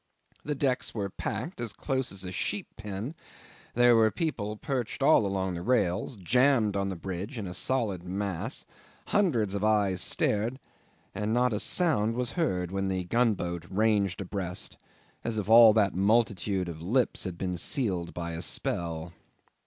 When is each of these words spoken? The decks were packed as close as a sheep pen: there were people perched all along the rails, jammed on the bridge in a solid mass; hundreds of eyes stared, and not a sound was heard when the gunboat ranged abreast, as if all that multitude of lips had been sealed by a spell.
The 0.43 0.55
decks 0.55 0.95
were 0.95 1.11
packed 1.11 1.61
as 1.61 1.73
close 1.73 2.11
as 2.11 2.23
a 2.23 2.31
sheep 2.31 2.65
pen: 2.75 3.13
there 3.75 3.95
were 3.95 4.09
people 4.09 4.57
perched 4.57 5.03
all 5.03 5.27
along 5.27 5.53
the 5.53 5.61
rails, 5.61 6.17
jammed 6.17 6.75
on 6.75 6.89
the 6.89 6.95
bridge 6.95 7.37
in 7.37 7.45
a 7.45 7.53
solid 7.53 8.01
mass; 8.03 8.65
hundreds 9.09 9.53
of 9.53 9.63
eyes 9.63 10.01
stared, 10.01 10.57
and 11.13 11.35
not 11.35 11.53
a 11.53 11.59
sound 11.59 12.15
was 12.15 12.31
heard 12.31 12.71
when 12.71 12.87
the 12.87 13.03
gunboat 13.03 13.67
ranged 13.69 14.19
abreast, 14.21 14.75
as 15.23 15.37
if 15.37 15.47
all 15.47 15.71
that 15.73 15.93
multitude 15.93 16.67
of 16.67 16.81
lips 16.81 17.23
had 17.25 17.37
been 17.37 17.55
sealed 17.55 18.11
by 18.11 18.31
a 18.31 18.41
spell. 18.41 19.13